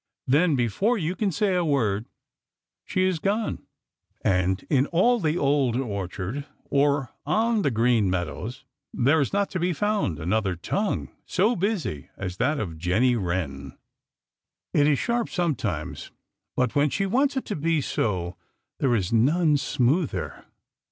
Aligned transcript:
Then, 0.25 0.55
before 0.55 0.97
you 0.97 1.15
can 1.15 1.31
say 1.31 1.53
a 1.53 1.63
word, 1.63 2.07
she 2.85 3.03
is 3.03 3.19
gone. 3.19 3.67
And 4.23 4.65
in 4.67 4.87
all 4.87 5.19
the 5.19 5.37
Old 5.37 5.75
Orchard 5.75 6.47
or 6.71 7.11
on 7.23 7.61
the 7.61 7.69
Green 7.69 8.09
Meadows 8.09 8.65
there 8.91 9.21
is 9.21 9.31
not 9.31 9.51
to 9.51 9.59
be 9.59 9.73
found 9.73 10.17
another 10.17 10.55
tongue 10.55 11.09
so 11.27 11.55
busy 11.55 12.09
as 12.17 12.37
that 12.37 12.59
of 12.59 12.79
Jenny 12.79 13.15
Wren. 13.15 13.77
It 14.73 14.87
is 14.87 14.97
sharp 14.97 15.29
sometimes, 15.29 16.09
but 16.55 16.73
when 16.73 16.89
she 16.89 17.05
wants 17.05 17.37
it 17.37 17.45
to 17.45 17.55
be 17.55 17.79
so 17.79 18.37
there 18.79 18.95
is 18.95 19.13
none 19.13 19.55
smoother. 19.55 20.45